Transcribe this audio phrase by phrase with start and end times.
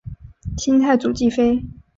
[0.57, 1.63] 清太祖继妃。